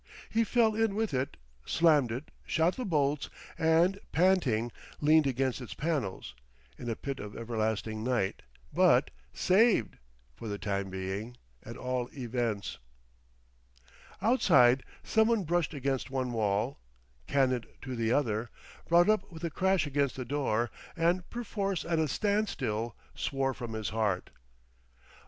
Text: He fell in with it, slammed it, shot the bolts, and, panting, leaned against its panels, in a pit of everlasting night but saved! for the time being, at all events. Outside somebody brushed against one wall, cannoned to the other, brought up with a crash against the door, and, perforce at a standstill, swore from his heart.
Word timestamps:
He 0.31 0.43
fell 0.43 0.73
in 0.73 0.95
with 0.95 1.13
it, 1.13 1.37
slammed 1.63 2.11
it, 2.11 2.31
shot 2.47 2.75
the 2.75 2.85
bolts, 2.85 3.29
and, 3.55 3.99
panting, 4.11 4.71
leaned 4.99 5.27
against 5.27 5.61
its 5.61 5.75
panels, 5.75 6.33
in 6.75 6.89
a 6.89 6.95
pit 6.95 7.19
of 7.19 7.37
everlasting 7.37 8.03
night 8.03 8.41
but 8.73 9.11
saved! 9.31 9.97
for 10.33 10.47
the 10.47 10.57
time 10.57 10.89
being, 10.89 11.37
at 11.61 11.77
all 11.77 12.09
events. 12.13 12.79
Outside 14.23 14.81
somebody 15.03 15.43
brushed 15.43 15.75
against 15.75 16.09
one 16.09 16.31
wall, 16.33 16.79
cannoned 17.27 17.67
to 17.83 17.95
the 17.95 18.11
other, 18.11 18.49
brought 18.89 19.07
up 19.07 19.31
with 19.31 19.43
a 19.43 19.51
crash 19.51 19.85
against 19.85 20.15
the 20.15 20.25
door, 20.25 20.71
and, 20.97 21.29
perforce 21.29 21.85
at 21.85 21.99
a 21.99 22.07
standstill, 22.07 22.95
swore 23.13 23.53
from 23.53 23.73
his 23.73 23.89
heart. 23.89 24.31